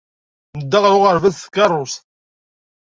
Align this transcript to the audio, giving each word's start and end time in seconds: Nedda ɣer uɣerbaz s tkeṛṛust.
Nedda 0.57 0.77
ɣer 0.81 0.93
uɣerbaz 0.97 1.35
s 1.37 1.43
tkeṛṛust. 1.45 2.03